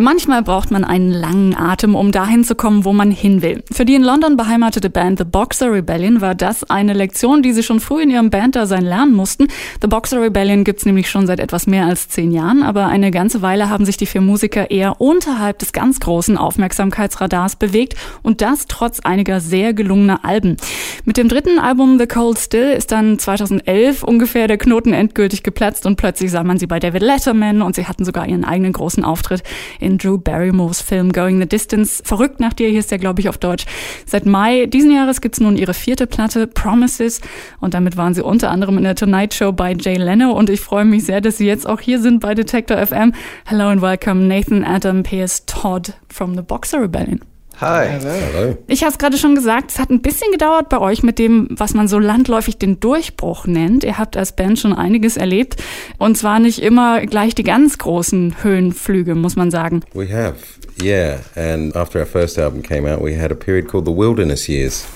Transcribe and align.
Manchmal 0.00 0.44
braucht 0.44 0.70
man 0.70 0.84
einen 0.84 1.10
langen 1.10 1.56
Atem, 1.56 1.96
um 1.96 2.12
dahin 2.12 2.44
zu 2.44 2.54
kommen, 2.54 2.84
wo 2.84 2.92
man 2.92 3.10
hin 3.10 3.42
will. 3.42 3.64
Für 3.72 3.84
die 3.84 3.96
in 3.96 4.04
London 4.04 4.36
beheimatete 4.36 4.90
Band 4.90 5.18
The 5.18 5.24
Boxer 5.24 5.72
Rebellion 5.72 6.20
war 6.20 6.36
das 6.36 6.62
eine 6.70 6.92
Lektion, 6.92 7.42
die 7.42 7.52
sie 7.52 7.64
schon 7.64 7.80
früh 7.80 8.02
in 8.02 8.10
ihrem 8.10 8.30
Banddasein 8.30 8.84
lernen 8.84 9.12
mussten. 9.12 9.48
The 9.82 9.88
Boxer 9.88 10.22
Rebellion 10.22 10.62
gibt's 10.62 10.86
nämlich 10.86 11.10
schon 11.10 11.26
seit 11.26 11.40
etwas 11.40 11.66
mehr 11.66 11.86
als 11.86 12.06
zehn 12.06 12.30
Jahren, 12.30 12.62
aber 12.62 12.86
eine 12.86 13.10
ganze 13.10 13.42
Weile 13.42 13.70
haben 13.70 13.84
sich 13.84 13.96
die 13.96 14.06
vier 14.06 14.20
Musiker 14.20 14.70
eher 14.70 15.00
unterhalb 15.00 15.58
des 15.58 15.72
ganz 15.72 15.98
großen 15.98 16.38
Aufmerksamkeitsradars 16.38 17.56
bewegt 17.56 17.96
und 18.22 18.40
das 18.40 18.66
trotz 18.68 19.00
einiger 19.00 19.40
sehr 19.40 19.74
gelungener 19.74 20.24
Alben. 20.24 20.58
Mit 21.06 21.16
dem 21.16 21.28
dritten 21.28 21.58
Album 21.58 21.98
The 21.98 22.06
Cold 22.06 22.38
Still 22.38 22.70
ist 22.70 22.92
dann 22.92 23.18
2011 23.18 24.04
ungefähr 24.04 24.46
der 24.46 24.58
Knoten 24.58 24.92
endgültig 24.92 25.42
geplatzt 25.42 25.86
und 25.86 25.96
plötzlich 25.96 26.30
sah 26.30 26.44
man 26.44 26.60
sie 26.60 26.68
bei 26.68 26.78
David 26.78 27.02
Letterman 27.02 27.62
und 27.62 27.74
sie 27.74 27.86
hatten 27.86 28.04
sogar 28.04 28.28
ihren 28.28 28.44
eigenen 28.44 28.72
großen 28.72 29.02
Auftritt 29.02 29.42
in 29.88 29.96
Drew 29.96 30.18
Barrymores 30.18 30.82
Film 30.82 31.12
Going 31.12 31.40
the 31.40 31.48
Distance. 31.48 32.02
Verrückt 32.04 32.40
nach 32.40 32.52
dir, 32.52 32.68
hier 32.68 32.78
ist 32.78 32.90
der, 32.90 32.98
glaube 32.98 33.20
ich, 33.20 33.28
auf 33.28 33.38
Deutsch. 33.38 33.64
Seit 34.04 34.26
Mai 34.26 34.66
diesen 34.66 34.92
Jahres 34.92 35.20
gibt's 35.20 35.40
nun 35.40 35.56
ihre 35.56 35.74
vierte 35.74 36.06
Platte, 36.06 36.46
Promises. 36.46 37.20
Und 37.58 37.74
damit 37.74 37.96
waren 37.96 38.12
sie 38.12 38.22
unter 38.22 38.50
anderem 38.50 38.76
in 38.76 38.84
der 38.84 38.94
Tonight 38.94 39.32
Show 39.32 39.50
bei 39.52 39.72
Jay 39.72 39.96
Leno. 39.96 40.32
Und 40.32 40.50
ich 40.50 40.60
freue 40.60 40.84
mich 40.84 41.04
sehr, 41.04 41.20
dass 41.20 41.38
sie 41.38 41.46
jetzt 41.46 41.66
auch 41.66 41.80
hier 41.80 42.00
sind 42.00 42.20
bei 42.20 42.34
Detector 42.34 42.76
FM. 42.86 43.14
Hello 43.46 43.68
and 43.68 43.80
welcome, 43.80 44.26
Nathan 44.26 44.62
Adam 44.62 45.02
Pierce 45.02 45.46
Todd 45.46 45.94
from 46.08 46.34
the 46.34 46.42
Boxer 46.42 46.82
Rebellion. 46.82 47.20
Hi. 47.60 47.88
Hello. 47.88 48.56
Ich 48.68 48.82
habe 48.82 48.92
es 48.92 48.98
gerade 48.98 49.18
schon 49.18 49.34
gesagt, 49.34 49.72
es 49.72 49.80
hat 49.80 49.90
ein 49.90 50.00
bisschen 50.00 50.30
gedauert 50.30 50.68
bei 50.68 50.78
euch 50.78 51.02
mit 51.02 51.18
dem, 51.18 51.48
was 51.50 51.74
man 51.74 51.88
so 51.88 51.98
landläufig 51.98 52.56
den 52.56 52.78
Durchbruch 52.78 53.46
nennt. 53.46 53.82
Ihr 53.82 53.98
habt 53.98 54.16
als 54.16 54.30
Band 54.30 54.60
schon 54.60 54.72
einiges 54.72 55.16
erlebt 55.16 55.56
und 55.98 56.16
zwar 56.16 56.38
nicht 56.38 56.60
immer 56.60 57.04
gleich 57.04 57.34
die 57.34 57.42
ganz 57.42 57.76
großen 57.78 58.44
Höhenflüge, 58.44 59.16
muss 59.16 59.34
man 59.34 59.50
sagen. 59.50 59.82
We 59.92 60.08
have, 60.12 60.36
yeah. 60.80 61.18
And 61.34 61.74
after 61.74 61.98
our 61.98 62.06
first 62.06 62.38
album 62.38 62.62
came 62.62 62.88
out, 62.88 63.02
we 63.02 63.20
had 63.20 63.32
a 63.32 63.34
period 63.34 63.66
called 63.66 63.86
the 63.86 63.96
Wilderness 63.96 64.48
Years. 64.48 64.86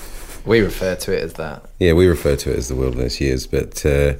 We 0.45 0.63
refer 0.63 0.95
to 0.95 1.11
it 1.11 1.23
as 1.23 1.33
that. 1.33 1.63
Yeah, 1.79 1.95
we 1.95 2.07
refer 2.07 2.37
to 2.37 2.49
it 2.49 2.57
as 2.57 2.69
the 2.69 2.75
Wilderness 2.75 3.19
Years, 3.19 3.45
but 3.45 3.85
uh, 3.85 4.13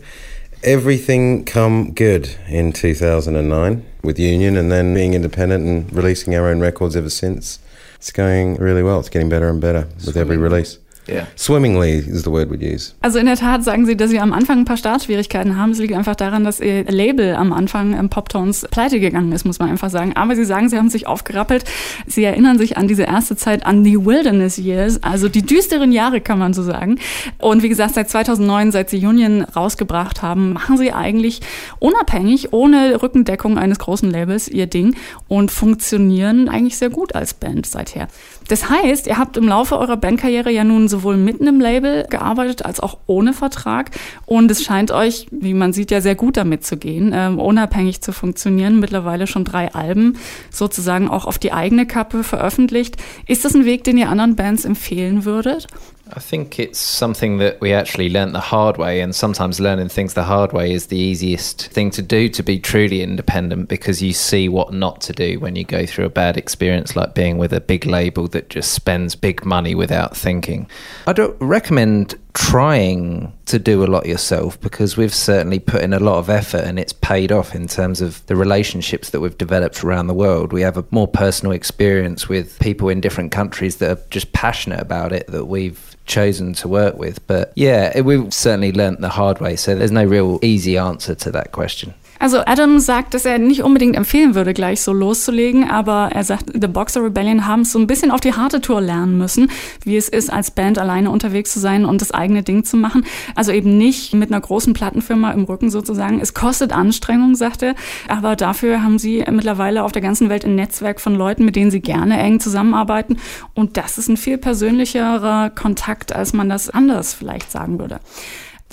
everything 0.63 1.45
come 1.45 1.93
good 1.93 2.35
in 2.49 2.73
2009 2.73 3.85
with 4.03 4.19
Union 4.19 4.57
and 4.57 4.69
then 4.69 4.93
being 4.93 5.13
independent 5.13 5.65
and 5.65 5.93
releasing 5.93 6.35
our 6.35 6.49
own 6.49 6.59
records 6.59 6.97
ever 6.97 7.09
since. 7.09 7.59
It's 8.03 8.11
going 8.11 8.55
really 8.55 8.83
well. 8.83 8.99
It's 8.99 9.07
getting 9.07 9.29
better 9.29 9.47
and 9.47 9.61
better 9.61 9.87
with 10.05 10.17
every 10.17 10.35
release. 10.35 10.77
Yeah. 11.07 11.27
Swimmingly 11.35 11.97
is 11.97 12.23
the 12.23 12.31
word 12.31 12.49
we'd 12.49 12.63
use. 12.63 12.93
Also 13.01 13.19
in 13.19 13.25
der 13.25 13.35
Tat 13.35 13.63
sagen 13.63 13.85
Sie, 13.85 13.97
dass 13.97 14.09
Sie 14.09 14.19
am 14.19 14.31
Anfang 14.31 14.59
ein 14.59 14.65
paar 14.65 14.77
Startschwierigkeiten 14.77 15.57
haben. 15.57 15.71
Es 15.71 15.79
liegt 15.79 15.93
einfach 15.93 16.15
daran, 16.15 16.45
dass 16.45 16.61
Ihr 16.61 16.85
Label 16.85 17.35
am 17.35 17.51
Anfang 17.51 17.97
im 17.97 18.09
Poptones 18.09 18.65
pleite 18.71 19.01
gegangen 19.01 19.31
ist, 19.33 19.45
muss 19.45 19.59
man 19.59 19.69
einfach 19.69 19.89
sagen. 19.89 20.15
Aber 20.15 20.35
Sie 20.35 20.45
sagen, 20.45 20.69
Sie 20.69 20.77
haben 20.77 20.89
sich 20.89 21.05
aufgerappelt. 21.05 21.65
Sie 22.07 22.23
erinnern 22.23 22.57
sich 22.57 22.77
an 22.77 22.87
diese 22.87 23.03
erste 23.03 23.35
Zeit, 23.35 23.65
an 23.65 23.83
die 23.83 24.05
Wilderness 24.05 24.57
Years, 24.57 25.03
also 25.03 25.27
die 25.27 25.41
düsteren 25.41 25.91
Jahre, 25.91 26.21
kann 26.21 26.39
man 26.39 26.53
so 26.53 26.63
sagen. 26.63 26.99
Und 27.37 27.63
wie 27.63 27.69
gesagt, 27.69 27.95
seit 27.95 28.09
2009, 28.09 28.71
seit 28.71 28.89
Sie 28.89 29.05
Union 29.05 29.41
rausgebracht 29.41 30.21
haben, 30.21 30.53
machen 30.53 30.77
Sie 30.77 30.93
eigentlich 30.93 31.41
unabhängig, 31.79 32.53
ohne 32.53 33.01
Rückendeckung 33.01 33.57
eines 33.57 33.79
großen 33.79 34.09
Labels 34.09 34.47
Ihr 34.47 34.67
Ding 34.67 34.95
und 35.27 35.51
funktionieren 35.51 36.47
eigentlich 36.47 36.77
sehr 36.77 36.89
gut 36.89 37.13
als 37.13 37.33
Band 37.33 37.65
seither. 37.65 38.07
Das 38.47 38.69
heißt, 38.69 39.07
ihr 39.07 39.17
habt 39.17 39.37
im 39.37 39.47
Laufe 39.47 39.77
eurer 39.77 39.97
Bandkarriere 39.97 40.51
ja 40.51 40.63
nun 40.63 40.87
sowohl 40.93 41.17
mitten 41.17 41.47
im 41.47 41.59
Label 41.59 42.05
gearbeitet 42.07 42.65
als 42.65 42.79
auch 42.79 42.99
ohne 43.07 43.33
Vertrag. 43.33 43.89
Und 44.27 44.51
es 44.51 44.63
scheint 44.63 44.91
euch, 44.91 45.25
wie 45.31 45.55
man 45.55 45.73
sieht, 45.73 45.89
ja 45.89 46.01
sehr 46.01 46.13
gut 46.13 46.37
damit 46.37 46.63
zu 46.63 46.77
gehen, 46.77 47.11
ähm, 47.15 47.39
unabhängig 47.39 48.01
zu 48.01 48.11
funktionieren. 48.13 48.79
Mittlerweile 48.79 49.25
schon 49.25 49.43
drei 49.43 49.73
Alben 49.73 50.17
sozusagen 50.51 51.09
auch 51.09 51.25
auf 51.25 51.39
die 51.39 51.51
eigene 51.51 51.87
Kappe 51.87 52.23
veröffentlicht. 52.23 52.97
Ist 53.27 53.43
das 53.43 53.55
ein 53.55 53.65
Weg, 53.65 53.83
den 53.83 53.97
ihr 53.97 54.09
anderen 54.09 54.35
Bands 54.35 54.65
empfehlen 54.65 55.25
würdet? 55.25 55.67
I 56.11 56.19
think 56.19 56.59
it's 56.59 56.79
something 56.79 57.37
that 57.37 57.61
we 57.61 57.71
actually 57.73 58.09
learnt 58.09 58.33
the 58.33 58.39
hard 58.41 58.77
way, 58.77 58.99
and 58.99 59.15
sometimes 59.15 59.59
learning 59.59 59.89
things 59.89 60.13
the 60.13 60.23
hard 60.23 60.51
way 60.51 60.73
is 60.73 60.87
the 60.87 60.97
easiest 60.97 61.67
thing 61.67 61.91
to 61.91 62.01
do 62.01 62.27
to 62.29 62.43
be 62.43 62.59
truly 62.59 63.01
independent 63.01 63.69
because 63.69 64.01
you 64.01 64.11
see 64.11 64.49
what 64.49 64.73
not 64.73 64.99
to 65.01 65.13
do 65.13 65.39
when 65.39 65.55
you 65.55 65.63
go 65.63 65.85
through 65.85 66.05
a 66.05 66.09
bad 66.09 66.35
experience, 66.35 66.95
like 66.95 67.15
being 67.15 67.37
with 67.37 67.53
a 67.53 67.61
big 67.61 67.85
label 67.85 68.27
that 68.29 68.49
just 68.49 68.73
spends 68.73 69.15
big 69.15 69.45
money 69.45 69.75
without 69.75 70.15
thinking. 70.15 70.69
I 71.07 71.13
don't 71.13 71.37
recommend 71.39 72.19
trying 72.33 73.31
to 73.45 73.59
do 73.59 73.83
a 73.83 73.85
lot 73.85 74.07
yourself 74.07 74.59
because 74.59 74.97
we've 74.97 75.13
certainly 75.13 75.59
put 75.59 75.83
in 75.83 75.93
a 75.93 75.99
lot 75.99 76.17
of 76.17 76.29
effort 76.29 76.61
and 76.61 76.79
it's 76.79 76.93
paid 76.93 77.31
off 77.31 77.53
in 77.53 77.67
terms 77.67 78.01
of 78.01 78.25
the 78.25 78.35
relationships 78.35 79.11
that 79.11 79.19
we've 79.19 79.37
developed 79.37 79.83
around 79.83 80.07
the 80.07 80.13
world. 80.13 80.51
We 80.51 80.61
have 80.61 80.77
a 80.77 80.85
more 80.89 81.07
personal 81.07 81.51
experience 81.51 82.27
with 82.27 82.57
people 82.59 82.89
in 82.89 83.01
different 83.01 83.31
countries 83.31 83.77
that 83.77 83.91
are 83.91 84.01
just 84.09 84.33
passionate 84.33 84.79
about 84.79 85.13
it 85.13 85.27
that 85.27 85.45
we've 85.45 85.95
chosen 86.05 86.53
to 86.53 86.67
work 86.67 86.97
with. 86.97 87.25
But 87.27 87.53
yeah, 87.55 88.01
we've 88.01 88.33
certainly 88.33 88.71
learnt 88.71 89.01
the 89.01 89.09
hard 89.09 89.39
way. 89.39 89.55
So 89.55 89.75
there's 89.75 89.91
no 89.91 90.03
real 90.03 90.39
easy 90.41 90.77
answer 90.77 91.13
to 91.15 91.31
that 91.31 91.51
question. 91.51 91.93
Also 92.23 92.39
Adam 92.45 92.79
sagt, 92.79 93.15
dass 93.15 93.25
er 93.25 93.37
nicht 93.37 93.63
unbedingt 93.63 93.97
empfehlen 93.97 94.33
würde, 94.33 94.53
gleich 94.53 94.79
so 94.79 94.93
loszulegen, 94.93 95.69
aber 95.69 96.11
er 96.13 96.23
sagt, 96.23 96.45
The 96.53 96.69
Boxer 96.69 97.03
Rebellion 97.03 97.47
haben 97.47 97.63
es 97.63 97.73
so 97.73 97.79
ein 97.79 97.85
bisschen 97.85 98.11
auf 98.11 98.21
die 98.21 98.31
harte 98.31 98.61
Tour 98.61 98.79
lernen 98.79 99.17
müssen, 99.17 99.51
wie 99.83 99.97
es 99.97 100.07
ist, 100.07 100.31
als 100.31 100.49
Band 100.49 100.79
alleine 100.79 101.11
unterwegs 101.11 101.51
zu 101.51 101.59
sein 101.59 101.83
und 101.83 101.99
das 101.99 102.11
eigene 102.11 102.41
Ding 102.41 102.63
zu 102.63 102.77
machen. 102.77 103.05
Also 103.35 103.51
eben 103.51 103.77
nicht 103.77 104.13
mit 104.13 104.31
einer 104.31 104.39
großen 104.39 104.71
Plattenfirma 104.71 105.31
im 105.31 105.43
Rücken 105.43 105.69
sozusagen. 105.69 106.21
Es 106.21 106.33
kostet 106.33 106.71
Anstrengung, 106.71 107.35
sagt 107.35 107.61
er, 107.61 107.75
aber 108.07 108.37
dafür 108.37 108.81
haben 108.81 108.99
sie 108.99 109.25
mittlerweile 109.29 109.83
auf 109.83 109.91
der 109.91 110.01
ganzen 110.01 110.29
Welt 110.29 110.45
ein 110.45 110.55
Netzwerk 110.55 111.01
von 111.01 111.15
Leuten, 111.15 111.43
mit 111.43 111.57
denen 111.57 111.71
sie 111.71 111.81
gerne 111.81 112.17
eng 112.19 112.39
zusammenarbeiten 112.39 113.17
und 113.53 113.75
das 113.75 113.97
ist 113.97 114.07
ein 114.07 114.15
viel 114.15 114.37
persönlicherer 114.37 115.49
Kontakt, 115.49 116.15
als 116.15 116.31
man 116.31 116.47
das 116.47 116.69
anders 116.69 117.13
vielleicht 117.13 117.51
sagen 117.51 117.79
würde. 117.79 117.99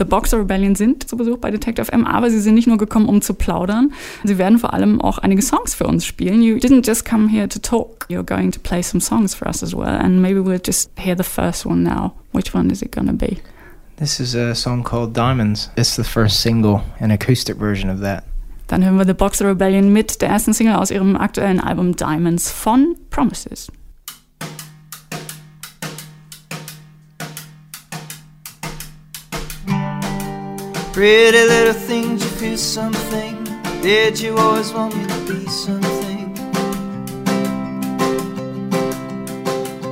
The 0.01 0.07
Boxer 0.07 0.39
Rebellion 0.39 0.75
sind 0.77 1.07
zu 1.07 1.15
Besuch 1.15 1.37
bei 1.37 1.51
Detective 1.51 1.93
M, 1.93 2.07
aber 2.07 2.31
sie 2.31 2.41
sind 2.41 2.55
nicht 2.55 2.67
nur 2.67 2.79
gekommen, 2.79 3.07
um 3.07 3.21
zu 3.21 3.35
plaudern. 3.35 3.93
Sie 4.25 4.39
werden 4.39 4.59
vor 4.59 4.73
allem 4.73 4.99
auch 4.99 5.19
einige 5.19 5.43
Songs 5.43 5.75
für 5.75 5.87
uns 5.87 6.07
spielen. 6.07 6.41
You 6.41 6.57
didn't 6.57 6.87
just 6.87 7.05
come 7.05 7.29
here 7.29 7.47
to 7.47 7.59
talk. 7.59 8.07
You're 8.09 8.25
going 8.25 8.51
to 8.51 8.61
play 8.61 8.83
some 8.83 9.03
songs 9.03 9.35
for 9.35 9.47
us 9.47 9.63
as 9.63 9.75
well. 9.75 10.01
And 10.01 10.23
maybe 10.23 10.41
we'll 10.41 10.63
just 10.65 10.91
hear 10.97 11.15
the 11.15 11.23
first 11.23 11.67
one 11.67 11.83
now. 11.83 12.15
Which 12.33 12.55
one 12.55 12.71
is 12.71 12.81
it 12.81 12.93
gonna 12.93 13.13
be? 13.13 13.43
This 13.97 14.21
is 14.21 14.35
a 14.35 14.55
song 14.55 14.85
called 14.85 15.13
Diamonds. 15.13 15.69
It's 15.77 15.97
the 15.97 16.05
first 16.05 16.41
single, 16.41 16.81
an 16.99 17.11
acoustic 17.11 17.59
version 17.59 17.91
of 17.91 18.01
that. 18.01 18.25
Dann 18.69 18.83
hören 18.83 18.97
wir 18.97 19.05
The 19.05 19.13
Boxer 19.13 19.51
Rebellion 19.51 19.93
mit 19.93 20.23
der 20.23 20.31
ersten 20.31 20.55
Single 20.55 20.77
aus 20.77 20.91
ihrem 20.91 21.15
aktuellen 21.15 21.61
Album 21.61 21.95
Diamonds 21.95 22.51
von 22.51 22.97
Promises. 23.11 23.71
Pretty 30.93 31.45
little 31.47 31.73
things, 31.73 32.23
you 32.25 32.31
feel 32.31 32.59
something. 32.59 33.45
Did 33.81 34.19
you 34.19 34.37
always 34.37 34.73
want 34.73 34.97
me 34.97 35.07
to 35.07 35.21
be 35.29 35.47
something? 35.47 36.35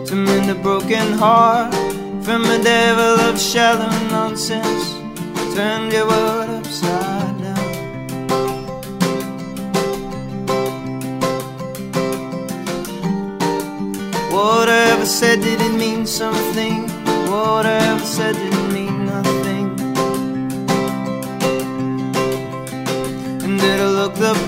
To 0.07 0.15
mend 0.17 0.51
a 0.51 0.57
broken 0.57 1.13
heart 1.13 1.73
from 2.25 2.45
a 2.47 2.59
devil 2.63 3.21
of 3.29 3.41
shallow 3.41 3.89
nonsense. 4.11 4.93
Turned 5.55 5.93
your 5.93 6.09
world 6.09 6.51
upside 6.51 7.43
down. 7.43 7.69
Whatever 14.33 15.07
said 15.07 15.43
did 15.43 15.61
it 15.61 15.75
mean 15.75 16.07
something? 16.07 16.89
Whatever 17.31 18.05
said 18.05 18.35
did 18.35 18.58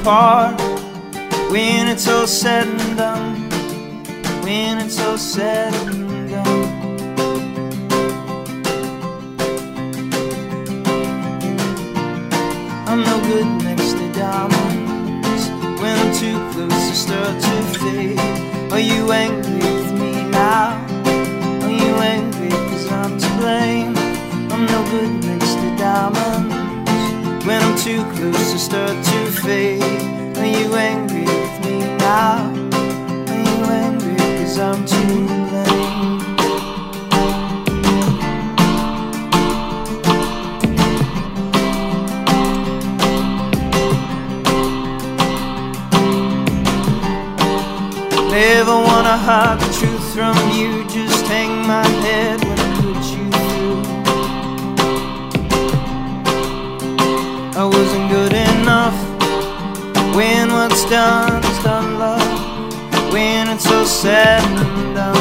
it 0.01 0.09
look 0.09 0.57
the 0.57 0.65
part 0.65 1.51
when 1.51 1.89
it's 1.89 2.09
all 2.09 2.27
said 2.27 2.67
and 2.67 2.97
done? 2.97 3.51
When 4.43 4.79
it's 4.79 5.01
all 5.01 5.19
said 5.19 5.73
and 5.75 6.31
done. 6.31 6.81
I'm 12.87 13.03
no 13.05 13.21
good 13.21 13.47
next 13.65 13.93
to 13.93 14.13
diamonds 14.13 15.49
when 15.81 15.97
I'm 15.99 16.15
too 16.15 16.39
close 16.53 16.89
to 16.89 16.95
start 16.95 17.41
to 17.41 17.79
fade. 17.79 18.19
Are 18.73 18.81
you 18.81 19.13
angry 19.13 19.59
with 19.59 19.93
me 19.93 20.31
now? 20.31 20.87
Are 21.63 21.71
you 21.71 21.95
angry 21.97 22.51
cause 22.51 22.91
I'm 22.91 23.19
to 23.19 23.29
blame? 23.39 23.97
I'm 24.53 24.67
no 24.67 24.83
good 24.91 25.25
next 25.25 25.55
to 25.55 25.77
diamonds 25.77 26.70
when 27.47 27.63
I'm 27.63 27.77
too 27.77 28.05
close, 28.13 28.53
to 28.53 28.59
start 28.59 29.05
to 29.05 29.27
fade. 29.43 29.83
Are 30.37 30.45
you 30.45 30.75
angry 30.75 31.23
with 31.23 31.65
me 31.65 31.79
now? 31.97 32.53
Are 33.31 33.43
you 33.49 33.65
angry? 33.65 34.17
Cause 34.17 34.59
I'm 34.59 34.85
too 34.85 35.27
late. 35.51 35.81
Never 48.31 48.77
wanna 48.77 49.17
hide 49.17 49.59
the 49.61 49.73
truth 49.79 50.15
from 50.15 50.37
you, 50.51 50.85
just 50.89 51.27
hang 51.27 51.67
my 51.67 51.87
head 52.05 52.40
I 57.61 57.65
wasn't 57.65 58.09
good 58.09 58.33
enough. 58.33 58.97
When 60.17 60.51
what's 60.51 60.89
done 60.89 61.45
is 61.45 61.63
done, 61.63 61.99
love. 61.99 63.13
When 63.13 63.49
it's 63.49 63.65
so 63.65 63.85
sad 63.85 64.43
and 64.67 64.95
done. 64.95 65.20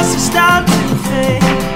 It's 0.00 0.14
is 0.14 0.30
to 0.88 0.96
fade. 1.08 1.67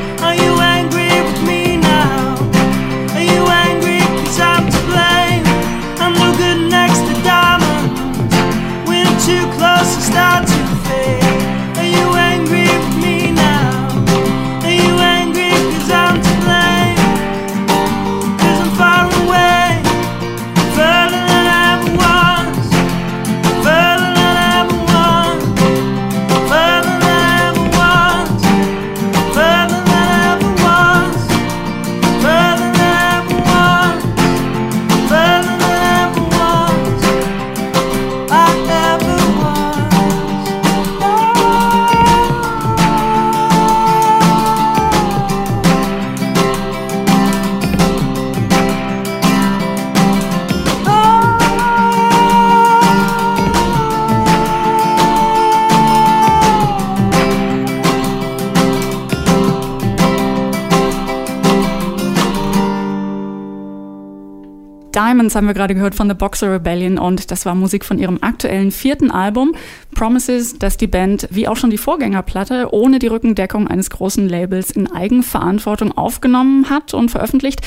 Diamonds 64.94 65.35
haben 65.35 65.47
wir 65.47 65.55
gerade 65.55 65.75
gehört 65.75 65.94
von 65.94 66.09
The 66.09 66.15
Boxer 66.15 66.53
Rebellion 66.53 66.99
und 66.99 67.31
das 67.31 67.47
war 67.47 67.55
Musik 67.55 67.85
von 67.85 67.99
ihrem 67.99 68.19
aktuellen 68.23 68.71
vierten 68.71 69.11
Album 69.11 69.55
Promises, 69.94 70.59
das 70.59 70.77
die 70.77 70.87
Band, 70.87 71.29
wie 71.31 71.49
auch 71.49 71.56
schon 71.56 71.71
die 71.71 71.79
Vorgängerplatte, 71.79 72.69
ohne 72.73 72.99
die 72.99 73.06
Rückendeckung 73.06 73.69
eines 73.69 73.89
großen 73.91 74.29
Labels 74.29 74.71
in 74.71 74.91
Eigenverantwortung 74.91 75.93
aufgenommen 75.93 76.69
hat 76.69 76.93
und 76.93 77.11
veröffentlicht. 77.11 77.61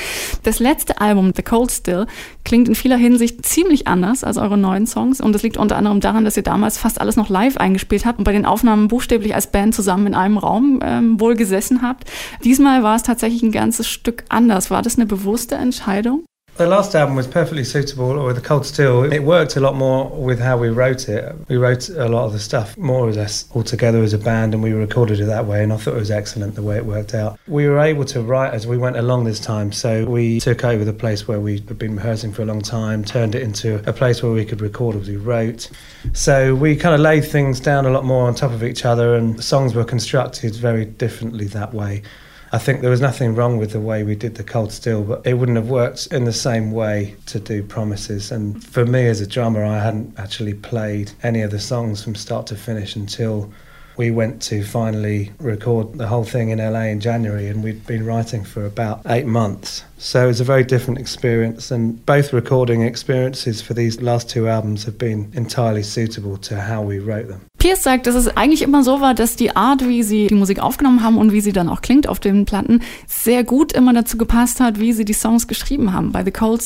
Das 0.43 0.59
letzte 0.59 1.01
Album, 1.01 1.33
The 1.35 1.41
Cold 1.41 1.71
Still, 1.71 2.05
klingt 2.43 2.67
in 2.67 2.75
vieler 2.75 2.97
Hinsicht 2.97 3.45
ziemlich 3.45 3.87
anders 3.87 4.23
als 4.23 4.37
eure 4.37 4.57
neuen 4.57 4.85
Songs 4.85 5.19
und 5.19 5.33
das 5.33 5.41
liegt 5.41 5.57
unter 5.57 5.77
anderem 5.77 6.01
daran, 6.01 6.25
dass 6.25 6.37
ihr 6.37 6.43
damals 6.43 6.77
fast 6.77 7.01
alles 7.01 7.15
noch 7.15 7.29
live 7.29 7.57
eingespielt 7.57 8.05
habt 8.05 8.19
und 8.19 8.23
bei 8.23 8.33
den 8.33 8.45
Aufnahmen 8.45 8.87
buchstäblich 8.87 9.33
als 9.33 9.47
Band 9.47 9.73
zusammen 9.73 10.07
in 10.07 10.15
einem 10.15 10.37
Raum 10.37 10.79
ähm, 10.83 11.19
wohl 11.19 11.35
gesessen 11.35 11.81
habt. 11.81 12.09
Diesmal 12.43 12.83
war 12.83 12.95
es 12.95 13.03
tatsächlich 13.03 13.41
ein 13.41 13.51
ganzes 13.51 13.87
Stück 13.87 14.25
anders. 14.29 14.69
War 14.69 14.83
das 14.83 14.97
eine 14.97 15.07
bewusste 15.07 15.55
Entscheidung? 15.55 16.23
The 16.57 16.67
last 16.67 16.95
album 16.95 17.17
was 17.17 17.27
perfectly 17.27 17.65
suitable 17.65 18.23
with 18.23 18.37
the 18.37 18.41
Cold 18.41 18.65
Steel. 18.65 19.11
It 19.11 19.23
worked 19.23 19.57
a 19.57 19.59
lot 19.59 19.75
more 19.75 20.09
with 20.09 20.39
how 20.39 20.57
we 20.57 20.69
wrote 20.69 21.09
it. 21.09 21.35
We 21.49 21.57
wrote 21.57 21.89
a 21.89 22.07
lot 22.07 22.27
of 22.27 22.31
the 22.31 22.39
stuff 22.39 22.77
more 22.77 23.05
or 23.05 23.11
less 23.11 23.49
all 23.51 23.61
together 23.61 24.01
as 24.01 24.13
a 24.13 24.17
band 24.17 24.53
and 24.53 24.63
we 24.63 24.71
recorded 24.71 25.19
it 25.19 25.25
that 25.25 25.47
way 25.47 25.63
and 25.63 25.73
I 25.73 25.75
thought 25.75 25.95
it 25.95 25.99
was 25.99 26.11
excellent 26.11 26.55
the 26.55 26.61
way 26.61 26.77
it 26.77 26.85
worked 26.85 27.13
out. 27.13 27.37
We 27.45 27.67
were 27.67 27.79
able 27.79 28.05
to 28.05 28.21
write 28.21 28.53
as 28.53 28.65
we 28.65 28.77
went 28.77 28.95
along 28.95 29.25
this 29.25 29.41
time 29.41 29.73
so 29.73 30.05
we 30.05 30.39
took 30.39 30.63
over 30.63 30.85
the 30.85 30.93
place 30.93 31.27
where 31.27 31.41
we 31.41 31.55
had 31.55 31.77
been 31.77 31.97
rehearsing 31.97 32.31
for 32.31 32.43
a 32.43 32.45
long 32.45 32.61
time, 32.61 33.03
turned 33.03 33.35
it 33.35 33.41
into 33.41 33.83
a 33.85 33.91
place 33.91 34.23
where 34.23 34.31
we 34.31 34.45
could 34.45 34.61
record 34.61 34.95
as 34.95 35.09
we 35.09 35.17
wrote. 35.17 35.69
So 36.13 36.55
we 36.55 36.77
kind 36.77 36.95
of 36.95 37.01
laid 37.01 37.25
things 37.25 37.59
down 37.59 37.85
a 37.85 37.89
lot 37.89 38.05
more 38.05 38.29
on 38.29 38.33
top 38.33 38.51
of 38.51 38.63
each 38.63 38.85
other 38.85 39.15
and 39.15 39.43
songs 39.43 39.75
were 39.75 39.83
constructed 39.83 40.55
very 40.55 40.85
differently 40.85 41.47
that 41.47 41.73
way. 41.73 42.01
I 42.55 42.57
think 42.57 42.79
there 42.79 42.89
was 42.89 43.01
nothing 43.01 43.35
wrong 43.35 43.57
with 43.57 43.71
the 43.71 43.81
way 43.81 44.03
we 44.03 44.15
did 44.15 44.35
the 44.35 44.43
cold 44.43 44.71
steel, 44.71 45.03
but 45.03 45.27
it 45.27 45.33
wouldn't 45.33 45.57
have 45.57 45.67
worked 45.67 46.07
in 46.13 46.23
the 46.23 46.31
same 46.31 46.71
way 46.71 47.17
to 47.25 47.37
do 47.37 47.61
promises. 47.61 48.31
And 48.31 48.63
for 48.63 48.85
me 48.85 49.07
as 49.07 49.19
a 49.19 49.27
drummer, 49.27 49.65
I 49.65 49.79
hadn't 49.79 50.17
actually 50.17 50.53
played 50.53 51.11
any 51.21 51.41
of 51.41 51.51
the 51.51 51.59
songs 51.59 52.01
from 52.01 52.15
start 52.15 52.47
to 52.47 52.55
finish 52.55 52.95
until 52.95 53.51
we 53.97 54.09
went 54.09 54.41
to 54.43 54.63
finally 54.63 55.33
record 55.39 55.97
the 55.97 56.07
whole 56.07 56.23
thing 56.23 56.49
in 56.49 56.59
LA 56.59 56.83
in 56.83 57.01
January, 57.01 57.47
and 57.47 57.61
we'd 57.61 57.85
been 57.85 58.05
writing 58.05 58.45
for 58.45 58.65
about 58.65 59.01
eight 59.07 59.25
months. 59.25 59.83
So 59.97 60.23
it 60.23 60.27
was 60.27 60.39
a 60.39 60.45
very 60.45 60.63
different 60.63 60.97
experience, 60.97 61.71
and 61.71 62.05
both 62.05 62.31
recording 62.31 62.83
experiences 62.83 63.61
for 63.61 63.73
these 63.73 64.01
last 64.01 64.29
two 64.29 64.47
albums 64.47 64.85
have 64.85 64.97
been 64.97 65.29
entirely 65.33 65.83
suitable 65.83 66.37
to 66.37 66.61
how 66.61 66.81
we 66.81 66.99
wrote 66.99 67.27
them. 67.27 67.41
Pierce 67.65 67.81
sagt, 67.81 68.05
dass 68.05 68.13
es 68.13 68.27
eigentlich 68.37 68.61
immer 68.61 68.83
so 68.83 69.01
war, 69.01 69.15
dass 69.15 69.37
die 69.37 69.55
Art, 69.55 69.87
wie 69.87 70.03
sie 70.03 70.27
die 70.27 70.35
Musik 70.35 70.59
aufgenommen 70.59 71.01
haben 71.01 71.17
und 71.17 71.31
wie 71.31 71.41
sie 71.41 71.51
dann 71.51 71.67
auch 71.67 71.81
klingt 71.81 72.07
auf 72.07 72.19
den 72.19 72.45
Platten, 72.45 72.81
sehr 73.07 73.43
gut 73.43 73.71
immer 73.73 73.91
dazu 73.91 74.19
gepasst 74.19 74.59
hat, 74.59 74.79
wie 74.79 74.93
sie 74.93 75.03
die 75.03 75.13
Songs 75.13 75.47
geschrieben 75.47 75.91
haben. 75.91 76.11
Bei 76.11 76.23
The 76.23 76.29
Cold 76.29 76.61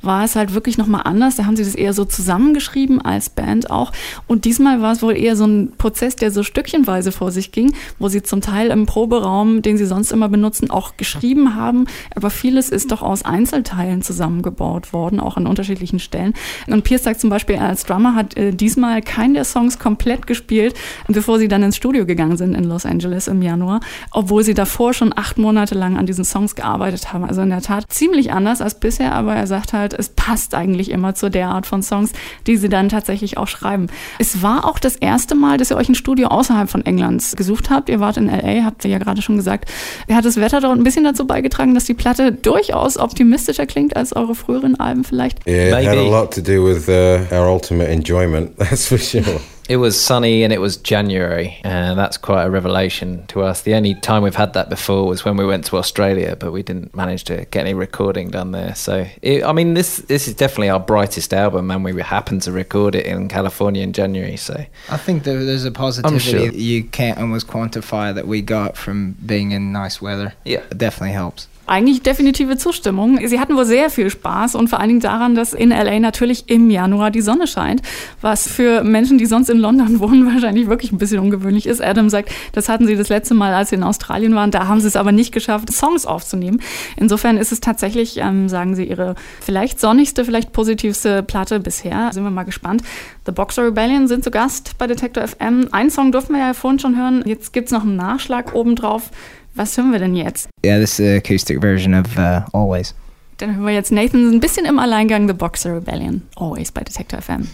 war 0.00 0.24
es 0.24 0.34
halt 0.34 0.52
wirklich 0.52 0.78
nochmal 0.78 1.02
anders. 1.04 1.36
Da 1.36 1.46
haben 1.46 1.54
sie 1.54 1.62
das 1.62 1.76
eher 1.76 1.92
so 1.92 2.04
zusammengeschrieben 2.04 3.00
als 3.00 3.30
Band 3.30 3.70
auch. 3.70 3.92
Und 4.26 4.44
diesmal 4.44 4.82
war 4.82 4.90
es 4.90 5.02
wohl 5.02 5.16
eher 5.16 5.36
so 5.36 5.44
ein 5.44 5.74
Prozess, 5.78 6.16
der 6.16 6.32
so 6.32 6.42
stückchenweise 6.42 7.12
vor 7.12 7.30
sich 7.30 7.52
ging, 7.52 7.72
wo 8.00 8.08
sie 8.08 8.24
zum 8.24 8.40
Teil 8.40 8.70
im 8.70 8.84
Proberaum, 8.84 9.62
den 9.62 9.76
sie 9.76 9.86
sonst 9.86 10.10
immer 10.10 10.28
benutzen, 10.28 10.72
auch 10.72 10.96
geschrieben 10.96 11.54
haben. 11.54 11.86
Aber 12.16 12.30
vieles 12.30 12.68
ist 12.68 12.90
doch 12.90 13.02
aus 13.02 13.24
Einzelteilen 13.24 14.02
zusammengebaut 14.02 14.92
worden, 14.92 15.20
auch 15.20 15.36
an 15.36 15.46
unterschiedlichen 15.46 16.00
Stellen. 16.00 16.34
Und 16.66 16.82
Pierce 16.82 17.04
sagt 17.04 17.20
zum 17.20 17.30
Beispiel, 17.30 17.58
als 17.58 17.84
Drummer 17.84 18.16
hat 18.16 18.36
äh, 18.36 18.50
diesmal 18.50 19.02
keinen 19.02 19.34
der 19.34 19.44
Songs 19.44 19.78
komplett 19.78 20.31
gespielt, 20.32 20.74
bevor 21.08 21.38
sie 21.38 21.48
dann 21.48 21.62
ins 21.62 21.76
Studio 21.76 22.06
gegangen 22.06 22.36
sind 22.36 22.54
in 22.54 22.64
Los 22.64 22.86
Angeles 22.86 23.28
im 23.28 23.42
Januar, 23.42 23.80
obwohl 24.10 24.42
sie 24.42 24.54
davor 24.54 24.94
schon 24.94 25.12
acht 25.14 25.36
Monate 25.36 25.74
lang 25.74 25.98
an 25.98 26.06
diesen 26.06 26.24
Songs 26.24 26.54
gearbeitet 26.54 27.12
haben. 27.12 27.24
Also 27.24 27.42
in 27.42 27.50
der 27.50 27.60
Tat 27.60 27.84
ziemlich 27.88 28.32
anders 28.32 28.60
als 28.62 28.80
bisher, 28.80 29.14
aber 29.14 29.34
er 29.34 29.46
sagt 29.46 29.72
halt, 29.72 29.92
es 29.92 30.08
passt 30.08 30.54
eigentlich 30.54 30.90
immer 30.90 31.14
zu 31.14 31.30
der 31.30 31.48
Art 31.48 31.66
von 31.66 31.82
Songs, 31.82 32.12
die 32.46 32.56
sie 32.56 32.68
dann 32.68 32.88
tatsächlich 32.88 33.36
auch 33.36 33.48
schreiben. 33.48 33.88
Es 34.18 34.42
war 34.42 34.64
auch 34.64 34.78
das 34.78 34.96
erste 34.96 35.34
Mal, 35.34 35.58
dass 35.58 35.70
ihr 35.70 35.76
euch 35.76 35.88
ein 35.88 35.94
Studio 35.94 36.28
außerhalb 36.28 36.70
von 36.70 36.84
Englands 36.86 37.36
gesucht 37.36 37.70
habt. 37.70 37.88
Ihr 37.88 38.00
wart 38.00 38.16
in 38.16 38.26
LA, 38.26 38.64
habt 38.64 38.84
ihr 38.84 38.90
ja 38.90 38.98
gerade 38.98 39.22
schon 39.22 39.36
gesagt. 39.36 39.70
Hat 40.10 40.24
das 40.24 40.36
Wetter 40.36 40.60
dort 40.60 40.78
ein 40.78 40.84
bisschen 40.84 41.04
dazu 41.04 41.26
beigetragen, 41.26 41.74
dass 41.74 41.84
die 41.84 41.94
Platte 41.94 42.32
durchaus 42.32 42.96
optimistischer 42.96 43.66
klingt 43.66 43.96
als 43.96 44.14
eure 44.14 44.34
früheren 44.34 44.78
Alben 44.80 45.04
vielleicht? 45.04 45.46
Yeah, 45.46 45.78
it 45.78 45.86
had 45.86 45.98
a 45.98 46.02
lot 46.02 46.32
to 46.34 46.40
do 46.40 46.64
with 46.64 46.88
uh, 46.88 47.34
our 47.34 47.48
ultimate 47.48 47.88
enjoyment, 47.88 48.56
that's 48.58 48.86
for 48.86 48.98
sure. 48.98 49.40
It 49.72 49.78
was 49.78 49.98
sunny 49.98 50.44
and 50.44 50.52
it 50.52 50.60
was 50.60 50.76
January, 50.76 51.58
and 51.64 51.98
that's 51.98 52.18
quite 52.18 52.44
a 52.44 52.50
revelation 52.50 53.26
to 53.28 53.40
us. 53.40 53.62
The 53.62 53.72
only 53.72 53.94
time 53.94 54.22
we've 54.22 54.34
had 54.34 54.52
that 54.52 54.68
before 54.68 55.06
was 55.06 55.24
when 55.24 55.38
we 55.38 55.46
went 55.46 55.64
to 55.64 55.78
Australia, 55.78 56.36
but 56.36 56.52
we 56.52 56.62
didn't 56.62 56.94
manage 56.94 57.24
to 57.24 57.46
get 57.46 57.60
any 57.60 57.72
recording 57.72 58.28
done 58.28 58.52
there. 58.52 58.74
So, 58.74 59.06
it, 59.22 59.42
I 59.42 59.52
mean, 59.52 59.72
this 59.72 59.96
this 59.96 60.28
is 60.28 60.34
definitely 60.34 60.68
our 60.68 60.78
brightest 60.78 61.32
album, 61.32 61.70
and 61.70 61.82
we 61.82 62.02
happened 62.02 62.42
to 62.42 62.52
record 62.52 62.94
it 62.94 63.06
in 63.06 63.28
California 63.28 63.82
in 63.82 63.94
January. 63.94 64.36
So, 64.36 64.62
I 64.90 64.98
think 64.98 65.24
there, 65.24 65.42
there's 65.42 65.64
a 65.64 65.70
positivity 65.72 66.20
sure. 66.20 66.50
you 66.52 66.84
can't 66.84 67.18
almost 67.18 67.46
quantify 67.46 68.14
that 68.14 68.26
we 68.26 68.42
got 68.42 68.76
from 68.76 69.12
being 69.24 69.52
in 69.52 69.72
nice 69.72 70.02
weather. 70.02 70.34
Yeah. 70.44 70.64
It 70.70 70.76
definitely 70.76 71.14
helps. 71.14 71.48
Eigentlich 71.64 72.02
definitive 72.02 72.56
Zustimmung. 72.56 73.20
Sie 73.24 73.38
hatten 73.38 73.54
wohl 73.56 73.64
sehr 73.64 73.88
viel 73.88 74.10
Spaß 74.10 74.56
und 74.56 74.68
vor 74.68 74.80
allen 74.80 74.88
Dingen 74.88 75.00
daran, 75.00 75.36
dass 75.36 75.52
in 75.52 75.70
LA 75.70 76.00
natürlich 76.00 76.48
im 76.48 76.70
Januar 76.70 77.12
die 77.12 77.20
Sonne 77.20 77.46
scheint, 77.46 77.82
was 78.20 78.48
für 78.48 78.82
Menschen, 78.82 79.16
die 79.16 79.26
sonst 79.26 79.48
in 79.48 79.58
London 79.58 80.00
wohnen, 80.00 80.26
wahrscheinlich 80.26 80.66
wirklich 80.66 80.90
ein 80.90 80.98
bisschen 80.98 81.20
ungewöhnlich 81.20 81.66
ist. 81.66 81.80
Adam 81.80 82.10
sagt, 82.10 82.30
das 82.52 82.68
hatten 82.68 82.88
sie 82.88 82.96
das 82.96 83.08
letzte 83.08 83.34
Mal, 83.34 83.54
als 83.54 83.70
sie 83.70 83.76
in 83.76 83.84
Australien 83.84 84.34
waren. 84.34 84.50
Da 84.50 84.66
haben 84.66 84.80
sie 84.80 84.88
es 84.88 84.96
aber 84.96 85.12
nicht 85.12 85.32
geschafft, 85.32 85.72
Songs 85.72 86.04
aufzunehmen. 86.04 86.60
Insofern 86.96 87.36
ist 87.36 87.52
es 87.52 87.60
tatsächlich, 87.60 88.18
ähm, 88.18 88.48
sagen 88.48 88.74
sie, 88.74 88.84
ihre 88.84 89.14
vielleicht 89.40 89.78
sonnigste, 89.78 90.24
vielleicht 90.24 90.52
positivste 90.52 91.22
Platte 91.22 91.60
bisher. 91.60 92.10
Sind 92.12 92.24
wir 92.24 92.30
mal 92.30 92.42
gespannt. 92.42 92.82
The 93.24 93.30
Boxer 93.32 93.66
Rebellion 93.66 94.08
sind 94.08 94.24
zu 94.24 94.32
Gast 94.32 94.76
bei 94.78 94.88
Detector 94.88 95.26
FM. 95.26 95.68
Einen 95.70 95.90
Song 95.90 96.10
durften 96.10 96.34
wir 96.34 96.40
ja 96.40 96.54
vorhin 96.54 96.80
schon 96.80 96.96
hören. 96.96 97.22
Jetzt 97.24 97.52
gibt's 97.52 97.70
noch 97.70 97.82
einen 97.82 97.94
Nachschlag 97.94 98.52
obendrauf. 98.52 99.10
Was 99.54 99.76
hören 99.76 99.92
wir 99.92 99.98
denn 99.98 100.16
jetzt? 100.16 100.48
Yeah, 100.64 100.78
this 100.78 100.92
is 100.92 100.96
the 100.96 101.16
acoustic 101.16 101.60
version 101.60 101.94
of 101.94 102.06
uh, 102.16 102.42
Always. 102.52 102.94
Dann 103.38 103.54
hören 103.56 103.66
wir 103.66 103.74
jetzt 103.74 103.92
Nathan 103.92 104.30
ein 104.30 104.40
bisschen 104.40 104.64
im 104.66 104.78
Alleingang 104.78 105.26
The 105.26 105.34
Boxer 105.34 105.74
Rebellion. 105.76 106.22
Always 106.36 106.70
bei 106.72 106.82
Detector 106.82 107.20
FM. 107.20 107.48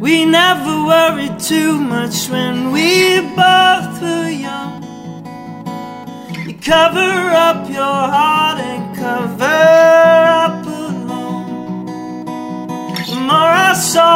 We 0.00 0.26
never 0.26 0.84
worried 0.84 1.38
too 1.40 1.72
much 1.80 2.28
when 2.28 2.72
we 2.72 3.20
both 3.34 4.02
were 4.02 4.28
young. 4.28 4.82
You 6.46 6.54
cover 6.60 7.12
up 7.46 7.68
your 7.70 7.96
heart 8.16 8.60
and 8.60 8.94
cover 8.94 9.44
up 10.44 10.66
alone. 10.66 12.26
The 13.08 13.16
more 13.16 13.52
I 13.70 13.72
saw 13.72 14.13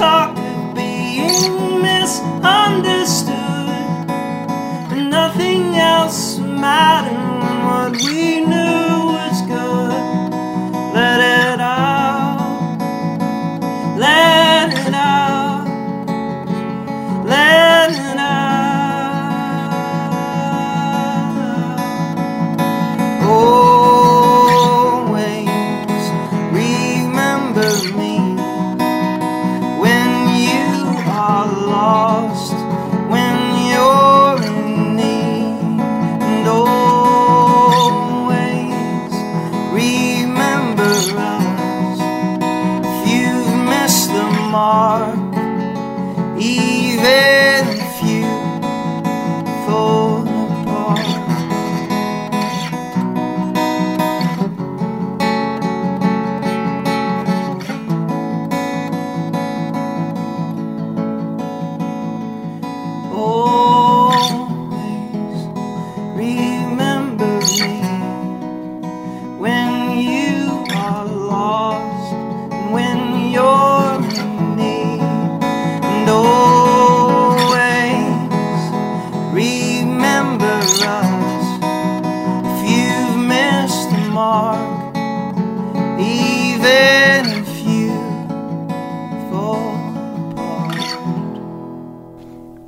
talk 0.00 0.30
of 0.38 0.74
being 0.74 1.82
misunderstood. 1.82 3.68
Nothing 5.16 5.74
else 5.76 6.38
mattered 6.38 7.32
when 7.42 7.58
what 7.66 7.92
we 8.04 8.40
knew 8.46 8.59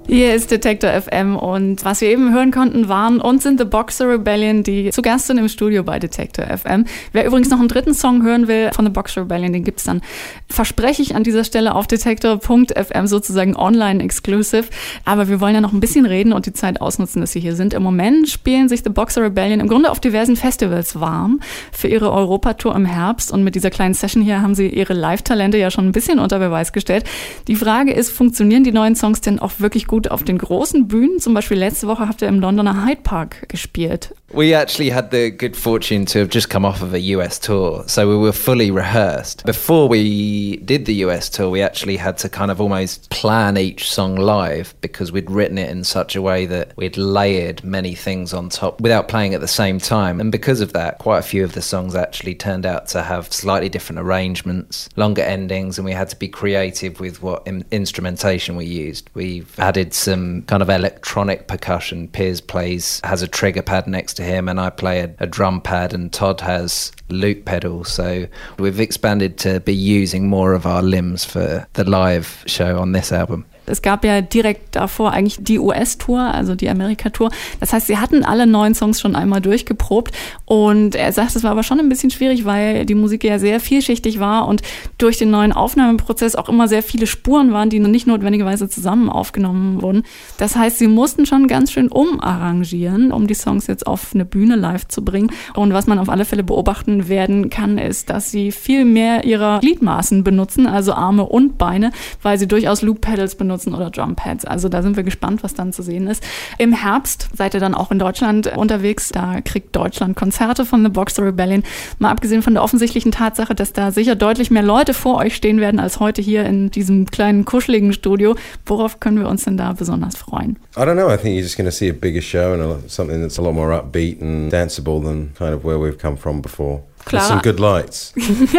Hier 0.08 0.34
ist 0.34 0.50
Detector 0.50 0.90
FM 0.90 1.36
und 1.36 1.84
was 1.84 2.00
wir 2.00 2.08
eben 2.08 2.34
hören 2.34 2.50
konnten, 2.50 2.88
waren 2.88 3.20
und 3.20 3.40
sind 3.40 3.58
The 3.58 3.64
Boxer 3.64 4.10
Rebellion, 4.10 4.64
die 4.64 4.90
zu 4.90 5.00
Gast 5.00 5.28
sind 5.28 5.38
im 5.38 5.48
Studio 5.48 5.84
bei 5.84 6.00
Detector 6.00 6.44
FM. 6.44 6.86
Wer 7.12 7.24
übrigens 7.24 7.48
noch 7.50 7.60
einen 7.60 7.68
dritten 7.68 7.94
Song 7.94 8.22
hören 8.22 8.48
will 8.48 8.70
von 8.72 8.84
The 8.84 8.90
Boxer 8.90 9.22
Rebellion, 9.22 9.52
den 9.52 9.62
gibt's 9.62 9.84
dann, 9.84 10.02
verspreche 10.48 11.02
ich 11.02 11.14
an 11.14 11.22
dieser 11.22 11.44
Stelle 11.44 11.76
auf 11.76 11.86
Detector.fm 11.86 13.06
sozusagen 13.06 13.56
online 13.56 14.02
exclusive. 14.02 14.64
Aber 15.04 15.28
wir 15.28 15.40
wollen 15.40 15.54
ja 15.54 15.60
noch 15.60 15.72
ein 15.72 15.80
bisschen 15.80 16.04
reden 16.04 16.32
und 16.32 16.46
die 16.46 16.52
Zeit 16.52 16.80
ausnutzen, 16.80 17.20
dass 17.20 17.32
Sie 17.32 17.40
hier 17.40 17.54
sind. 17.54 17.72
Im 17.72 17.84
Moment 17.84 18.28
spielen 18.28 18.68
sich 18.68 18.82
The 18.82 18.90
Boxer 18.90 19.22
Rebellion 19.22 19.60
im 19.60 19.68
Grunde 19.68 19.90
auf 19.90 20.00
diversen 20.00 20.34
Festivals 20.34 20.98
warm 20.98 21.40
für 21.70 21.86
ihre 21.86 22.12
Europatour 22.12 22.74
im 22.74 22.86
Herbst 22.86 23.30
und 23.30 23.44
mit 23.44 23.54
dieser 23.54 23.70
kleinen 23.70 23.94
Session 23.94 24.22
hier 24.22 24.42
haben 24.42 24.56
Sie 24.56 24.66
Ihre 24.68 24.94
Live-Talente 24.94 25.58
ja 25.58 25.70
schon 25.70 25.86
ein 25.86 25.92
bisschen 25.92 26.18
unter 26.18 26.40
Beweis 26.40 26.72
gestellt. 26.72 27.04
Die 27.46 27.56
Frage 27.56 27.92
ist, 27.92 28.10
funktionieren 28.10 28.64
die 28.64 28.72
neuen 28.72 28.96
Songs 28.96 29.20
denn 29.20 29.38
auch 29.38 29.52
wirklich 29.58 29.86
gut 29.86 29.91
auf 30.10 30.24
den 30.24 30.38
großen 30.38 30.88
Bühnen. 30.88 31.18
Zum 31.18 31.34
Beispiel 31.34 31.58
letzte 31.58 31.86
Woche 31.86 32.08
habt 32.08 32.22
ihr 32.22 32.28
im 32.28 32.40
Londoner 32.40 32.84
Hyde 32.86 33.02
Park 33.02 33.48
gespielt. 33.48 34.14
We 34.34 34.54
actually 34.54 34.90
had 34.90 35.10
the 35.10 35.30
good 35.30 35.54
fortune 35.54 36.06
to 36.06 36.20
have 36.20 36.30
just 36.30 36.48
come 36.48 36.64
off 36.64 36.80
of 36.80 36.94
a 36.94 37.00
US 37.14 37.38
tour, 37.38 37.84
so 37.86 38.08
we 38.08 38.16
were 38.16 38.32
fully 38.32 38.70
rehearsed. 38.70 39.44
Before 39.44 39.90
we 39.90 40.56
did 40.64 40.86
the 40.86 41.04
US 41.04 41.28
tour, 41.28 41.50
we 41.50 41.60
actually 41.60 41.98
had 41.98 42.16
to 42.18 42.30
kind 42.30 42.50
of 42.50 42.58
almost 42.58 43.10
plan 43.10 43.58
each 43.58 43.92
song 43.92 44.16
live 44.16 44.74
because 44.80 45.12
we'd 45.12 45.30
written 45.30 45.58
it 45.58 45.68
in 45.68 45.84
such 45.84 46.16
a 46.16 46.22
way 46.22 46.46
that 46.46 46.72
we'd 46.76 46.96
layered 46.96 47.62
many 47.62 47.94
things 47.94 48.32
on 48.32 48.48
top 48.48 48.80
without 48.80 49.06
playing 49.06 49.34
at 49.34 49.42
the 49.42 49.48
same 49.48 49.78
time. 49.78 50.18
And 50.18 50.32
because 50.32 50.62
of 50.62 50.72
that, 50.72 50.96
quite 50.96 51.18
a 51.18 51.22
few 51.22 51.44
of 51.44 51.52
the 51.52 51.60
songs 51.60 51.94
actually 51.94 52.34
turned 52.34 52.64
out 52.64 52.88
to 52.88 53.02
have 53.02 53.30
slightly 53.30 53.68
different 53.68 54.00
arrangements, 54.00 54.88
longer 54.96 55.22
endings, 55.22 55.76
and 55.76 55.84
we 55.84 55.92
had 55.92 56.08
to 56.08 56.16
be 56.16 56.28
creative 56.28 57.00
with 57.00 57.22
what 57.22 57.46
instrumentation 57.70 58.56
we 58.56 58.64
used. 58.64 59.10
We've 59.12 59.58
added 59.58 59.81
some 59.90 60.42
kind 60.42 60.62
of 60.62 60.70
electronic 60.70 61.48
percussion. 61.48 62.08
Piers 62.08 62.40
plays, 62.40 63.00
has 63.04 63.22
a 63.22 63.28
trigger 63.28 63.62
pad 63.62 63.86
next 63.86 64.14
to 64.14 64.22
him, 64.22 64.48
and 64.48 64.60
I 64.60 64.70
play 64.70 65.00
a, 65.00 65.14
a 65.20 65.26
drum 65.26 65.60
pad, 65.60 65.92
and 65.92 66.12
Todd 66.12 66.40
has 66.42 66.92
loop 67.08 67.44
pedals. 67.44 67.90
So 67.90 68.26
we've 68.58 68.80
expanded 68.80 69.38
to 69.38 69.60
be 69.60 69.74
using 69.74 70.28
more 70.28 70.52
of 70.52 70.66
our 70.66 70.82
limbs 70.82 71.24
for 71.24 71.66
the 71.72 71.84
live 71.84 72.44
show 72.46 72.78
on 72.78 72.92
this 72.92 73.12
album. 73.12 73.46
Es 73.66 73.82
gab 73.82 74.04
ja 74.04 74.20
direkt 74.20 74.74
davor 74.76 75.12
eigentlich 75.12 75.38
die 75.40 75.58
US-Tour, 75.58 76.20
also 76.20 76.54
die 76.54 76.68
Amerika-Tour. 76.68 77.30
Das 77.60 77.72
heißt, 77.72 77.86
sie 77.86 77.98
hatten 77.98 78.24
alle 78.24 78.46
neun 78.46 78.74
Songs 78.74 79.00
schon 79.00 79.14
einmal 79.14 79.40
durchgeprobt 79.40 80.12
und 80.44 80.94
er 80.94 81.12
sagt, 81.12 81.36
es 81.36 81.44
war 81.44 81.52
aber 81.52 81.62
schon 81.62 81.78
ein 81.78 81.88
bisschen 81.88 82.10
schwierig, 82.10 82.44
weil 82.44 82.84
die 82.86 82.94
Musik 82.94 83.24
ja 83.24 83.38
sehr 83.38 83.60
vielschichtig 83.60 84.18
war 84.18 84.48
und 84.48 84.62
durch 84.98 85.16
den 85.16 85.30
neuen 85.30 85.52
Aufnahmeprozess 85.52 86.34
auch 86.34 86.48
immer 86.48 86.66
sehr 86.66 86.82
viele 86.82 87.06
Spuren 87.06 87.52
waren, 87.52 87.70
die 87.70 87.78
nicht 87.78 88.06
notwendigerweise 88.06 88.68
zusammen 88.68 89.08
aufgenommen 89.08 89.82
wurden. 89.82 90.02
Das 90.38 90.56
heißt, 90.56 90.78
sie 90.78 90.88
mussten 90.88 91.26
schon 91.26 91.46
ganz 91.46 91.70
schön 91.70 91.88
umarrangieren, 91.88 93.12
um 93.12 93.26
die 93.26 93.34
Songs 93.34 93.66
jetzt 93.66 93.86
auf 93.86 94.14
eine 94.14 94.24
Bühne 94.24 94.56
live 94.56 94.88
zu 94.88 95.04
bringen. 95.04 95.30
Und 95.54 95.72
was 95.72 95.86
man 95.86 95.98
auf 95.98 96.08
alle 96.08 96.24
Fälle 96.24 96.42
beobachten 96.42 97.08
werden 97.08 97.50
kann, 97.50 97.78
ist, 97.78 98.10
dass 98.10 98.30
sie 98.30 98.50
viel 98.52 98.84
mehr 98.84 99.24
ihrer 99.24 99.60
Gliedmaßen 99.60 100.24
benutzen, 100.24 100.66
also 100.66 100.94
Arme 100.94 101.24
und 101.24 101.58
Beine, 101.58 101.92
weil 102.22 102.38
sie 102.38 102.48
durchaus 102.48 102.82
Loop-Pedals 102.82 103.36
benutzen 103.36 103.51
benutzen 103.52 103.74
oder 103.74 103.90
Drumpads. 103.90 104.44
Also 104.44 104.68
da 104.68 104.82
sind 104.82 104.96
wir 104.96 105.02
gespannt, 105.02 105.42
was 105.42 105.54
dann 105.54 105.72
zu 105.72 105.82
sehen 105.82 106.06
ist. 106.06 106.24
Im 106.58 106.72
Herbst 106.72 107.28
seid 107.36 107.54
ihr 107.54 107.60
dann 107.60 107.74
auch 107.74 107.90
in 107.90 107.98
Deutschland 107.98 108.56
unterwegs. 108.56 109.10
Da 109.10 109.40
kriegt 109.42 109.76
Deutschland 109.76 110.16
Konzerte 110.16 110.64
von 110.64 110.82
The 110.82 110.88
Boxer 110.88 111.24
Rebellion. 111.24 111.62
Mal 111.98 112.10
abgesehen 112.10 112.42
von 112.42 112.54
der 112.54 112.62
offensichtlichen 112.62 113.12
Tatsache, 113.12 113.54
dass 113.54 113.72
da 113.72 113.90
sicher 113.90 114.14
deutlich 114.14 114.50
mehr 114.50 114.62
Leute 114.62 114.94
vor 114.94 115.18
euch 115.18 115.36
stehen 115.36 115.60
werden 115.60 115.80
als 115.80 116.00
heute 116.00 116.22
hier 116.22 116.44
in 116.44 116.70
diesem 116.70 117.06
kleinen 117.10 117.44
kuscheligen 117.44 117.92
Studio. 117.92 118.34
Worauf 118.64 119.00
können 119.00 119.18
wir 119.18 119.28
uns 119.28 119.44
denn 119.44 119.56
da 119.56 119.72
besonders 119.72 120.16
freuen? 120.16 120.56
I 120.76 120.80
don't 120.80 120.94
know. 120.94 121.12
I 121.12 121.16
think 121.16 121.34
you're 121.34 121.42
just 121.42 121.56
going 121.56 121.68
to 121.68 121.76
see 121.76 121.90
a 121.90 121.92
bigger 121.92 122.22
show 122.22 122.54
and 122.54 122.90
something 122.90 123.20
that's 123.20 123.38
a 123.38 123.42
lot 123.42 123.54
more 123.54 123.72
upbeat 123.72 124.20
and 124.22 124.50
danceable 124.52 125.02
than 125.02 125.32
kind 125.34 125.54
of 125.54 125.64
where 125.64 125.78
we've 125.78 125.98
come 125.98 126.16
from 126.16 126.40
before. 126.40 126.82
Klare, 127.04 127.26
some 127.26 127.42
good 127.42 127.58
lights. 127.58 128.14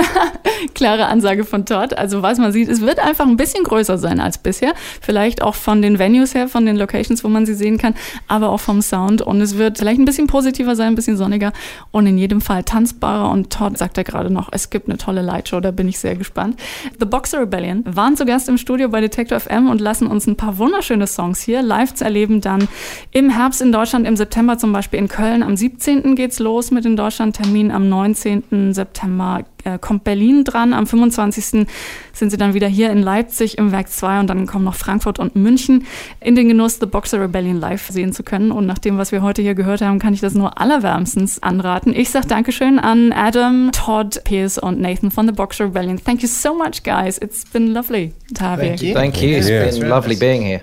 klare 0.76 1.06
Ansage 1.06 1.46
von 1.46 1.66
Todd. 1.66 1.94
Also 1.98 2.22
was 2.22 2.38
man 2.38 2.52
sieht, 2.52 2.70
es 2.70 2.82
wird 2.82 3.00
einfach 3.00 3.26
ein 3.26 3.38
bisschen 3.38 3.64
größer 3.64 3.98
sein 3.98 4.20
als 4.20 4.38
bisher. 4.38 4.74
Vielleicht 5.02 5.42
auch 5.42 5.56
von 5.56 5.82
den 5.82 6.00
Venues 6.00 6.34
her, 6.34 6.48
von 6.48 6.66
den 6.66 6.76
Locations, 6.76 7.24
wo 7.24 7.30
man 7.30 7.46
sie 7.46 7.54
sehen 7.54 7.78
kann, 7.78 7.96
aber 8.28 8.50
auch 8.50 8.60
vom 8.60 8.82
Sound. 8.82 9.22
Und 9.22 9.42
es 9.42 9.58
wird 9.58 9.78
vielleicht 9.78 10.00
ein 10.00 10.06
bisschen 10.06 10.28
positiver 10.28 10.76
sein, 10.76 10.88
ein 10.88 10.96
bisschen 10.96 11.18
sonniger 11.18 11.54
und 11.92 12.08
in 12.08 12.18
jedem 12.18 12.42
Fall 12.42 12.64
tanzbarer. 12.64 13.32
Und 13.32 13.52
Todd 13.52 13.78
sagt 13.78 13.98
ja 13.98 14.04
gerade 14.04 14.30
noch, 14.30 14.50
es 14.52 14.70
gibt 14.70 14.90
eine 14.90 14.98
tolle 14.98 15.22
Lightshow, 15.22 15.60
da 15.60 15.72
bin 15.72 15.88
ich 15.88 16.00
sehr 16.00 16.16
gespannt. 16.16 16.60
The 17.00 17.06
Boxer 17.06 17.42
Rebellion 17.42 17.84
waren 17.86 18.18
zu 18.18 18.26
Gast 18.26 18.50
im 18.50 18.58
Studio 18.58 18.90
bei 18.90 19.02
Detector 19.02 19.40
FM 19.40 19.70
und 19.70 19.82
lassen 19.82 20.08
uns 20.08 20.28
ein 20.28 20.36
paar 20.36 20.58
wunderschöne 20.58 21.08
Songs 21.08 21.42
hier 21.42 21.62
live 21.62 21.94
zu 21.94 22.04
erleben. 22.04 22.42
Dann 22.42 22.68
im 23.12 23.30
Herbst 23.30 23.62
in 23.62 23.72
Deutschland, 23.72 24.08
im 24.08 24.16
September 24.16 24.58
zum 24.58 24.74
Beispiel 24.74 25.00
in 25.00 25.08
Köln. 25.08 25.44
Am 25.44 25.56
17. 25.56 26.16
geht's 26.16 26.40
los 26.40 26.72
mit 26.72 26.86
den 26.86 26.96
Deutschland-Terminen. 26.96 27.72
Am 27.72 27.90
19. 27.90 28.33
September 28.74 29.44
äh, 29.64 29.78
kommt 29.80 30.04
Berlin 30.04 30.44
dran. 30.44 30.74
Am 30.74 30.88
25. 30.88 31.68
sind 32.14 32.30
sie 32.30 32.38
dann 32.38 32.54
wieder 32.54 32.68
hier 32.68 32.92
in 32.92 33.02
Leipzig 33.02 33.58
im 33.58 33.72
Werk 33.72 33.90
2 33.90 34.22
und 34.22 34.28
dann 34.28 34.46
kommen 34.46 34.66
noch 34.66 34.76
Frankfurt 34.76 35.20
und 35.20 35.36
München 35.36 35.86
in 36.20 36.36
den 36.36 36.48
Genuss, 36.48 36.80
The 36.80 36.86
Boxer 36.86 37.22
Rebellion 37.22 37.60
live 37.60 37.88
sehen 37.90 38.14
zu 38.14 38.24
können. 38.24 38.52
Und 38.52 38.66
nach 38.66 38.80
dem, 38.80 38.98
was 38.98 39.12
wir 39.12 39.22
heute 39.22 39.42
hier 39.42 39.56
gehört 39.56 39.82
haben, 39.82 40.00
kann 40.00 40.14
ich 40.14 40.22
das 40.22 40.34
nur 40.34 40.60
allerwärmstens 40.60 41.42
anraten. 41.42 41.94
Ich 41.96 42.10
sage 42.10 42.28
Dankeschön 42.28 42.80
an 42.80 43.12
Adam, 43.12 43.72
Todd, 43.72 44.24
Pierce 44.24 44.58
und 44.58 44.80
Nathan 44.80 45.12
von 45.12 45.28
The 45.28 45.34
Boxer 45.34 45.66
Rebellion. 45.66 45.98
Thank 46.04 46.22
you 46.22 46.28
so 46.28 46.56
much, 46.56 46.84
guys. 46.84 47.18
It's 47.18 47.46
been 47.46 47.74
lovely 47.74 48.14
to 48.36 48.44
have 48.44 48.60
Thank 48.60 48.82
you. 48.82 48.94
Thank 48.94 49.22
you. 49.22 49.38
It's 49.38 49.50
yeah. 49.50 49.66
been 49.66 49.90
lovely 49.90 50.16
being 50.16 50.42
here. 50.42 50.62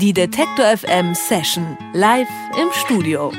Die 0.00 0.12
Detektor 0.12 0.76
FM 0.76 1.14
Session 1.14 1.76
live 1.94 2.28
im 2.60 2.68
Studio. 2.72 3.32